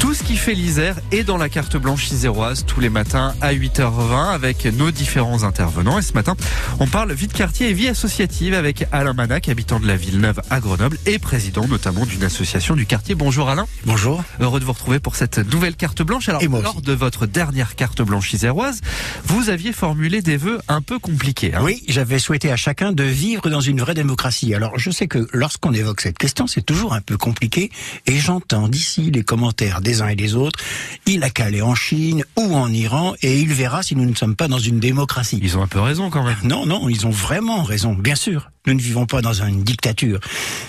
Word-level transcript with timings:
Tout 0.00 0.14
ce 0.14 0.22
qui 0.22 0.38
fait 0.38 0.54
l'Isère 0.54 0.96
est 1.10 1.22
dans 1.22 1.36
la 1.36 1.50
carte 1.50 1.76
blanche 1.76 2.10
iséroise 2.10 2.64
tous 2.66 2.80
les 2.80 2.88
matins 2.88 3.34
à 3.42 3.52
8h20 3.52 4.32
avec 4.32 4.64
nos 4.64 4.90
différents 4.90 5.44
intervenants. 5.44 5.98
Et 5.98 6.02
ce 6.02 6.14
matin, 6.14 6.34
on 6.80 6.86
parle 6.86 7.12
vie 7.12 7.26
de 7.28 7.32
quartier 7.34 7.68
et 7.68 7.72
vie 7.74 7.88
associative 7.88 8.54
avec 8.54 8.86
Alain 8.90 9.12
Manac, 9.12 9.50
habitant 9.50 9.80
de 9.80 9.86
la 9.86 9.96
Villeneuve 9.96 10.40
à 10.48 10.60
Grenoble 10.60 10.96
et 11.04 11.18
président 11.18 11.68
notamment 11.68 12.06
d'une 12.06 12.24
association 12.24 12.74
du 12.74 12.86
quartier. 12.86 13.14
Bonjour 13.14 13.50
Alain. 13.50 13.66
Bonjour. 13.84 14.24
Heureux 14.40 14.60
de 14.60 14.64
vous 14.64 14.72
retrouver 14.72 14.98
pour 14.98 15.14
cette 15.14 15.38
nouvelle 15.38 15.76
carte 15.76 16.00
blanche. 16.00 16.30
Alors, 16.30 16.42
lors 16.62 16.80
de 16.80 16.92
votre 16.94 17.26
dernière 17.26 17.74
carte 17.76 18.00
blanche 18.00 18.32
iséroise, 18.32 18.80
vous 19.24 19.50
aviez 19.50 19.74
formulé 19.74 20.22
des 20.22 20.38
vœux 20.38 20.58
un 20.68 20.80
peu 20.80 20.98
compliqués. 20.98 21.54
hein. 21.54 21.60
Oui, 21.62 21.82
j'avais 21.86 22.18
souhaité 22.18 22.50
à 22.50 22.56
chacun 22.56 22.92
de 22.92 23.04
vivre 23.04 23.50
dans 23.50 23.60
une 23.60 23.80
vraie 23.80 23.94
démocratie. 23.94 24.54
Alors, 24.54 24.78
je 24.78 24.90
sais 24.90 25.06
que 25.06 25.28
lorsqu'on 25.34 25.74
évoque 25.74 26.00
cette 26.00 26.16
question, 26.16 26.46
c'est 26.46 26.64
toujours 26.64 26.94
un 26.94 27.02
peu 27.02 27.18
compliqué, 27.18 27.70
et 28.06 28.18
j'entends 28.18 28.68
d'ici 28.68 29.01
les 29.10 29.24
commentaires 29.24 29.80
des 29.80 30.02
uns 30.02 30.08
et 30.08 30.16
des 30.16 30.34
autres. 30.34 30.58
Il 31.06 31.22
a 31.24 31.30
qu'à 31.30 31.46
aller 31.46 31.62
en 31.62 31.74
Chine 31.74 32.24
ou 32.36 32.54
en 32.54 32.72
Iran, 32.72 33.14
et 33.22 33.40
il 33.40 33.52
verra 33.52 33.82
si 33.82 33.96
nous 33.96 34.04
ne 34.04 34.14
sommes 34.14 34.36
pas 34.36 34.48
dans 34.48 34.58
une 34.58 34.80
démocratie. 34.80 35.40
Ils 35.42 35.58
ont 35.58 35.62
un 35.62 35.66
peu 35.66 35.80
raison 35.80 36.10
quand 36.10 36.24
même. 36.24 36.36
Non, 36.44 36.66
non, 36.66 36.88
ils 36.88 37.06
ont 37.06 37.10
vraiment 37.10 37.62
raison, 37.62 37.94
bien 37.94 38.14
sûr. 38.14 38.50
Nous 38.64 38.74
ne 38.74 38.80
vivons 38.80 39.06
pas 39.06 39.22
dans 39.22 39.42
une 39.42 39.64
dictature, 39.64 40.20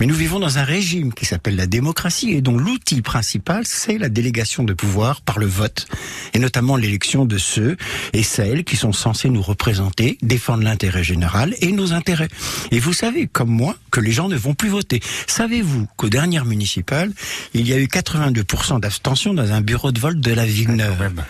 mais 0.00 0.06
nous 0.06 0.14
vivons 0.16 0.40
dans 0.40 0.58
un 0.58 0.64
régime 0.64 1.14
qui 1.14 1.24
s'appelle 1.24 1.54
la 1.54 1.68
démocratie 1.68 2.32
et 2.32 2.40
dont 2.40 2.58
l'outil 2.58 3.00
principal, 3.00 3.62
c'est 3.64 3.96
la 3.96 4.08
délégation 4.08 4.64
de 4.64 4.72
pouvoir 4.72 5.20
par 5.20 5.38
le 5.38 5.46
vote, 5.46 5.86
et 6.34 6.40
notamment 6.40 6.74
l'élection 6.74 7.26
de 7.26 7.38
ceux 7.38 7.76
et 8.12 8.24
celles 8.24 8.64
qui 8.64 8.74
sont 8.74 8.92
censés 8.92 9.28
nous 9.28 9.40
représenter, 9.40 10.18
défendre 10.20 10.64
l'intérêt 10.64 11.04
général 11.04 11.54
et 11.60 11.70
nos 11.70 11.92
intérêts. 11.92 12.26
Et 12.72 12.80
vous 12.80 12.92
savez, 12.92 13.28
comme 13.28 13.50
moi, 13.50 13.76
que 13.92 14.00
les 14.00 14.10
gens 14.10 14.28
ne 14.28 14.36
vont 14.36 14.54
plus 14.54 14.68
voter. 14.68 15.00
Savez-vous 15.28 15.86
qu'aux 15.96 16.08
dernières 16.08 16.44
municipales, 16.44 17.12
il 17.54 17.68
y 17.68 17.72
a 17.72 17.78
eu 17.78 17.86
82% 17.86 18.80
d'abstention 18.80 19.32
dans 19.32 19.52
un 19.52 19.60
bureau 19.60 19.92
de 19.92 20.00
vote 20.00 20.18
de 20.18 20.32
la 20.32 20.44
Villeneuve? 20.44 20.98
Même. 20.98 21.24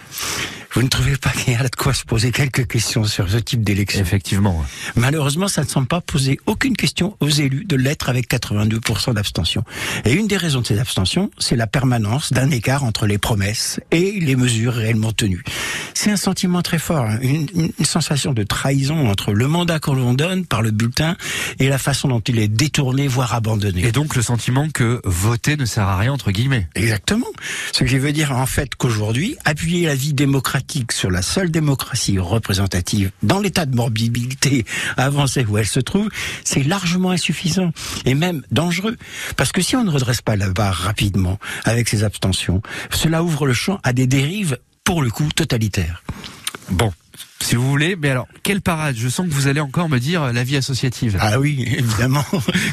Vous 0.76 0.82
ne 0.82 0.88
trouvez 0.88 1.16
pas 1.16 1.30
qu'il 1.30 1.54
y 1.54 1.56
a 1.56 1.62
de 1.62 1.74
quoi 1.74 1.94
se 1.94 2.04
poser 2.04 2.32
quelques 2.32 2.66
questions 2.66 3.04
sur 3.04 3.30
ce 3.30 3.38
type 3.38 3.64
d'élection 3.64 3.98
Effectivement. 4.02 4.62
Malheureusement, 4.94 5.48
ça 5.48 5.62
ne 5.62 5.66
semble 5.66 5.86
pas 5.86 6.02
poser 6.02 6.38
aucune 6.44 6.76
question 6.76 7.16
aux 7.20 7.30
élus 7.30 7.64
de 7.64 7.76
l'être 7.76 8.10
avec 8.10 8.28
82% 8.30 9.14
d'abstention. 9.14 9.64
Et 10.04 10.12
une 10.12 10.26
des 10.26 10.36
raisons 10.36 10.60
de 10.60 10.66
ces 10.66 10.78
abstentions, 10.78 11.30
c'est 11.38 11.56
la 11.56 11.66
permanence 11.66 12.30
d'un 12.34 12.50
écart 12.50 12.84
entre 12.84 13.06
les 13.06 13.16
promesses 13.16 13.80
et 13.90 14.20
les 14.20 14.36
mesures 14.36 14.74
réellement 14.74 15.12
tenues. 15.12 15.42
C'est 15.94 16.10
un 16.10 16.18
sentiment 16.18 16.60
très 16.60 16.78
fort, 16.78 17.06
hein, 17.06 17.18
une, 17.22 17.46
une- 17.54 17.72
une 17.78 17.84
sensation 17.86 18.34
de 18.34 18.42
trahison 18.42 19.08
entre 19.08 19.32
le 19.32 19.48
mandat 19.48 19.78
qu'on 19.78 19.94
l'on 19.94 20.12
donne 20.12 20.44
par 20.44 20.60
le 20.60 20.72
bulletin 20.72 21.16
et 21.58 21.68
la 21.70 21.78
façon 21.78 22.08
dont 22.08 22.20
il 22.20 22.38
est 22.38 22.48
détourné, 22.48 23.08
voire 23.08 23.32
abandonné. 23.32 23.82
Et 23.86 23.92
donc 23.92 24.14
le 24.14 24.20
sentiment 24.20 24.68
que 24.68 25.00
voter 25.04 25.56
ne 25.56 25.64
sert 25.64 25.84
à 25.88 25.96
rien 25.96 26.12
entre 26.12 26.32
guillemets. 26.32 26.68
Exactement. 26.74 27.26
Ce 27.72 27.82
qui 27.84 27.96
veut 27.96 28.12
dire 28.12 28.32
en 28.32 28.44
fait 28.44 28.74
qu'aujourd'hui, 28.74 29.36
appuyer 29.46 29.86
la 29.86 29.94
vie 29.94 30.12
démocratique 30.12 30.65
sur 30.92 31.10
la 31.10 31.22
seule 31.22 31.50
démocratie 31.50 32.18
représentative 32.18 33.10
dans 33.22 33.40
l'état 33.40 33.66
de 33.66 33.74
morbidité 33.74 34.64
avancé 34.96 35.44
où 35.44 35.58
elle 35.58 35.66
se 35.66 35.80
trouve, 35.80 36.08
c'est 36.44 36.62
largement 36.62 37.10
insuffisant 37.10 37.72
et 38.04 38.14
même 38.14 38.42
dangereux. 38.50 38.96
Parce 39.36 39.52
que 39.52 39.62
si 39.62 39.76
on 39.76 39.84
ne 39.84 39.90
redresse 39.90 40.22
pas 40.22 40.36
la 40.36 40.50
barre 40.50 40.74
rapidement 40.74 41.38
avec 41.64 41.88
ces 41.88 42.04
abstentions, 42.04 42.62
cela 42.90 43.22
ouvre 43.22 43.46
le 43.46 43.54
champ 43.54 43.80
à 43.82 43.92
des 43.92 44.06
dérives 44.06 44.58
pour 44.84 45.02
le 45.02 45.10
coup 45.10 45.28
totalitaires. 45.34 46.02
Bon, 46.70 46.92
si 47.46 47.54
vous 47.54 47.68
voulez, 47.68 47.94
mais 47.94 48.10
alors, 48.10 48.26
quelle 48.42 48.60
parade? 48.60 48.96
Je 48.98 49.08
sens 49.08 49.24
que 49.24 49.32
vous 49.32 49.46
allez 49.46 49.60
encore 49.60 49.88
me 49.88 50.00
dire 50.00 50.20
euh, 50.20 50.32
la 50.32 50.42
vie 50.42 50.56
associative. 50.56 51.16
Ah 51.20 51.38
oui, 51.38 51.64
évidemment. 51.78 52.24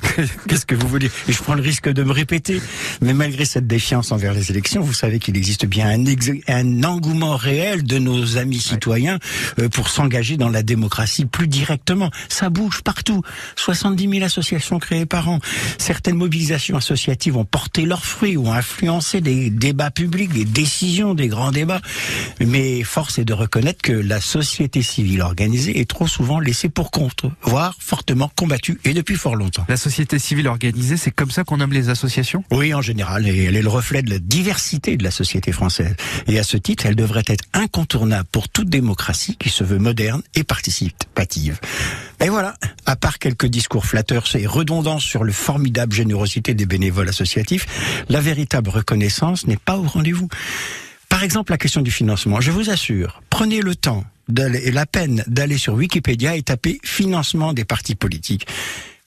Qu'est-ce 0.47 0.65
que 0.65 0.73
vous 0.73 0.87
voulez? 0.87 1.11
Et 1.27 1.31
je 1.31 1.43
prends 1.43 1.53
le 1.53 1.61
risque 1.61 1.89
de 1.89 2.01
me 2.01 2.11
répéter. 2.11 2.59
Mais 2.99 3.13
malgré 3.13 3.45
cette 3.45 3.67
défiance 3.67 4.11
envers 4.11 4.33
les 4.33 4.49
élections, 4.49 4.81
vous 4.81 4.93
savez 4.93 5.19
qu'il 5.19 5.37
existe 5.37 5.67
bien 5.67 5.95
un, 6.47 6.83
engouement 6.83 7.35
réel 7.35 7.83
de 7.83 7.99
nos 7.99 8.37
amis 8.37 8.59
citoyens 8.59 9.19
euh, 9.59 9.69
pour 9.69 9.89
s'engager 9.89 10.37
dans 10.37 10.49
la 10.49 10.63
démocratie 10.63 11.25
plus 11.25 11.47
directement. 11.47 12.09
Ça 12.27 12.49
bouge 12.49 12.81
partout. 12.81 13.21
70 13.57 14.09
000 14.09 14.25
associations 14.25 14.79
créées 14.79 15.05
par 15.05 15.29
an. 15.29 15.37
Certaines 15.77 16.17
mobilisations 16.17 16.77
associatives 16.77 17.37
ont 17.37 17.45
porté 17.45 17.85
leurs 17.85 18.05
fruits, 18.05 18.37
ont 18.37 18.51
influencé 18.51 19.21
des 19.21 19.51
débats 19.51 19.91
publics, 19.91 20.33
des 20.33 20.45
décisions, 20.45 21.13
des 21.13 21.27
grands 21.27 21.51
débats. 21.51 21.81
Mais 22.39 22.81
force 22.81 23.19
est 23.19 23.25
de 23.25 23.33
reconnaître 23.33 23.83
que 23.83 23.93
la 23.93 24.19
société 24.19 24.62
civile 24.81 25.21
organisée 25.21 25.79
est 25.79 25.89
trop 25.89 26.07
souvent 26.07 26.39
laissée 26.39 26.69
pour 26.69 26.91
compte, 26.91 27.25
voire 27.41 27.75
fortement 27.79 28.31
combattue, 28.35 28.79
et 28.85 28.93
depuis 28.93 29.15
fort 29.15 29.35
longtemps. 29.35 29.65
La 29.69 29.77
société 29.77 30.19
civile 30.19 30.47
organisée, 30.47 30.97
c'est 30.97 31.11
comme 31.11 31.31
ça 31.31 31.43
qu'on 31.43 31.57
nomme 31.57 31.73
les 31.73 31.89
associations? 31.89 32.43
Oui, 32.51 32.73
en 32.73 32.81
général, 32.81 33.27
et 33.27 33.43
elle 33.43 33.55
est 33.55 33.61
le 33.61 33.69
reflet 33.69 34.01
de 34.01 34.09
la 34.09 34.19
diversité 34.19 34.97
de 34.97 35.03
la 35.03 35.11
société 35.11 35.51
française. 35.51 35.95
Et 36.27 36.39
à 36.39 36.43
ce 36.43 36.57
titre, 36.57 36.85
elle 36.85 36.95
devrait 36.95 37.23
être 37.27 37.43
incontournable 37.53 38.27
pour 38.31 38.49
toute 38.49 38.69
démocratie 38.69 39.35
qui 39.37 39.49
se 39.49 39.63
veut 39.63 39.79
moderne 39.79 40.21
et 40.35 40.43
participative. 40.43 41.59
Et 42.19 42.29
voilà, 42.29 42.55
à 42.85 42.95
part 42.95 43.19
quelques 43.19 43.47
discours 43.47 43.85
flatteurs 43.85 44.25
et 44.35 44.47
redondants 44.47 44.99
sur 44.99 45.23
le 45.23 45.31
formidable 45.31 45.93
générosité 45.93 46.53
des 46.53 46.65
bénévoles 46.65 47.09
associatifs, 47.09 48.03
la 48.09 48.21
véritable 48.21 48.69
reconnaissance 48.69 49.47
n'est 49.47 49.57
pas 49.57 49.77
au 49.77 49.83
rendez-vous. 49.83 50.29
Par 51.13 51.21
exemple, 51.21 51.51
la 51.51 51.59
question 51.59 51.81
du 51.81 51.91
financement. 51.91 52.41
Je 52.41 52.49
vous 52.49 52.71
assure, 52.71 53.21
prenez 53.29 53.61
le 53.61 53.75
temps 53.75 54.03
et 54.35 54.71
la 54.71 54.87
peine 54.87 55.23
d'aller 55.27 55.59
sur 55.59 55.75
Wikipédia 55.75 56.35
et 56.35 56.41
taper 56.41 56.79
financement 56.83 57.53
des 57.53 57.65
partis 57.65 57.93
politiques. 57.93 58.47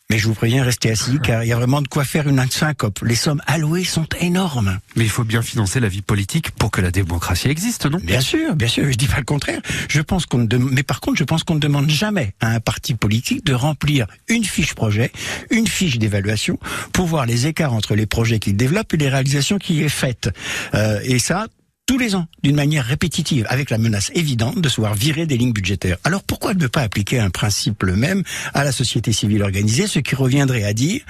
Mais 0.08 0.18
je 0.18 0.28
vous 0.28 0.34
préviens, 0.34 0.62
restez 0.62 0.92
assis 0.92 1.18
car 1.24 1.42
il 1.42 1.48
y 1.48 1.52
a 1.52 1.56
vraiment 1.56 1.82
de 1.82 1.88
quoi 1.88 2.04
faire 2.04 2.28
une 2.28 2.48
syncope. 2.48 3.00
Les 3.02 3.16
sommes 3.16 3.42
allouées 3.48 3.82
sont 3.82 4.06
énormes. 4.20 4.78
Mais 4.94 5.02
il 5.02 5.10
faut 5.10 5.24
bien 5.24 5.42
financer 5.42 5.80
la 5.80 5.88
vie 5.88 6.00
politique 6.00 6.52
pour 6.52 6.70
que 6.70 6.80
la 6.80 6.92
démocratie 6.92 7.48
existe, 7.48 7.86
non? 7.86 7.98
Bien 8.00 8.20
sûr, 8.20 8.54
bien 8.54 8.68
sûr, 8.68 8.84
je 8.88 8.96
dis 8.96 9.08
pas 9.08 9.18
le 9.18 9.24
contraire. 9.24 9.60
Je 9.88 10.00
pense 10.00 10.26
qu'on 10.26 10.38
ne 10.38 10.56
mais 10.58 10.84
par 10.84 11.00
contre, 11.00 11.18
je 11.18 11.24
pense 11.24 11.42
qu'on 11.42 11.56
ne 11.56 11.60
demande 11.60 11.90
jamais 11.90 12.34
à 12.38 12.52
un 12.52 12.60
parti 12.60 12.94
politique 12.94 13.44
de 13.44 13.52
remplir 13.52 14.06
une 14.28 14.44
fiche 14.44 14.74
projet, 14.74 15.10
une 15.50 15.66
fiche 15.66 15.98
d'évaluation 15.98 16.60
pour 16.92 17.06
voir 17.06 17.26
les 17.26 17.48
écarts 17.48 17.72
entre 17.72 17.96
les 17.96 18.06
projets 18.06 18.38
qu'il 18.38 18.56
développe 18.56 18.94
et 18.94 18.96
les 18.96 19.08
réalisations 19.08 19.58
qui 19.58 19.82
est 19.82 19.88
faites. 19.88 20.30
Euh, 20.74 21.00
et 21.02 21.18
ça, 21.18 21.48
tous 21.86 21.98
les 21.98 22.16
ans, 22.16 22.26
d'une 22.42 22.56
manière 22.56 22.84
répétitive, 22.84 23.46
avec 23.48 23.70
la 23.70 23.78
menace 23.78 24.10
évidente 24.12 24.60
de 24.60 24.68
se 24.68 24.80
voir 24.80 24.94
virer 24.94 25.24
des 25.24 25.36
lignes 25.36 25.52
budgétaires. 25.52 25.98
Alors 26.02 26.24
pourquoi 26.24 26.52
ne 26.52 26.66
pas 26.66 26.82
appliquer 26.82 27.20
un 27.20 27.30
principe 27.30 27.84
le 27.84 27.94
même 27.94 28.24
à 28.54 28.64
la 28.64 28.72
société 28.72 29.12
civile 29.12 29.44
organisée, 29.44 29.86
ce 29.86 30.00
qui 30.00 30.16
reviendrait 30.16 30.64
à 30.64 30.72
dire 30.72 31.02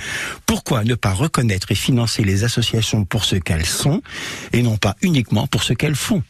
pourquoi 0.45 0.85
ne 0.85 0.95
pas 0.95 1.13
reconnaître 1.13 1.73
et 1.73 1.75
financer 1.75 2.25
les 2.25 2.45
associations 2.45 3.07
pour 3.07 3.25
ce 3.25 3.37
qu'elles 3.37 3.65
sont 3.65 4.03
et 4.53 4.63
non 4.63 4.77
pas 4.77 4.97
uniquement 5.01 5.47
pour 5.47 5.63
ce 5.63 5.73
qu'elles 5.73 5.95
font? 5.97 6.23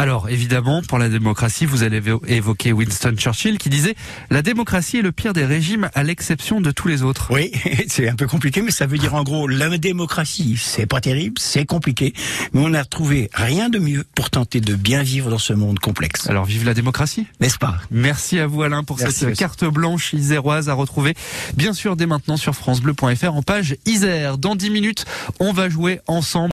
Alors, 0.00 0.30
évidemment, 0.30 0.80
pour 0.80 0.96
la 0.98 1.10
démocratie, 1.10 1.66
vous 1.66 1.82
allez 1.82 2.00
évo- 2.00 2.22
évoquer 2.26 2.72
Winston 2.72 3.12
Churchill 3.18 3.58
qui 3.58 3.68
disait 3.68 3.94
La 4.30 4.40
démocratie 4.40 4.96
est 4.96 5.02
le 5.02 5.12
pire 5.12 5.34
des 5.34 5.44
régimes 5.44 5.90
à 5.94 6.02
l'exception 6.02 6.62
de 6.62 6.70
tous 6.70 6.88
les 6.88 7.02
autres. 7.02 7.26
Oui, 7.30 7.52
c'est 7.88 8.08
un 8.08 8.14
peu 8.14 8.26
compliqué, 8.26 8.62
mais 8.62 8.70
ça 8.70 8.86
veut 8.86 8.96
dire 8.96 9.14
en 9.14 9.22
gros 9.24 9.46
la 9.46 9.76
démocratie, 9.76 10.56
c'est 10.58 10.86
pas 10.86 11.02
terrible, 11.02 11.34
c'est 11.38 11.66
compliqué, 11.66 12.14
mais 12.54 12.60
on 12.60 12.70
n'a 12.70 12.86
trouvé 12.86 13.28
rien 13.34 13.68
de 13.68 13.78
mieux 13.78 14.06
pour 14.14 14.30
tenter 14.30 14.62
de 14.62 14.74
bien 14.74 15.02
vivre 15.02 15.28
dans 15.28 15.36
ce 15.36 15.52
monde 15.52 15.78
complexe, 15.80 16.30
Alors, 16.30 16.46
vive 16.46 16.64
la 16.64 16.72
démocratie. 16.72 17.26
N'est-ce 17.40 17.58
pas? 17.58 17.76
Merci 17.90 18.38
à 18.38 18.46
vous 18.46 18.62
Alain 18.62 18.84
pour 18.84 18.96
Merci 18.96 19.18
cette 19.18 19.36
carte 19.36 19.66
blanche 19.66 20.14
iséroise 20.14 20.70
à 20.70 20.72
retrouver 20.72 21.12
bien 21.58 21.74
sûr 21.74 21.94
dès 21.96 22.06
maintenant 22.06 22.38
sur 22.38 22.54
francebleu.fr 22.54 23.34
en 23.34 23.42
page 23.42 23.76
Isère. 23.84 24.38
Dans 24.38 24.56
10 24.56 24.70
minutes, 24.70 25.04
on 25.40 25.52
va 25.52 25.68
jouer 25.68 26.00
ensemble 26.06 26.48